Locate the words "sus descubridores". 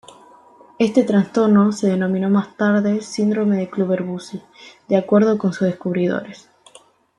5.53-6.49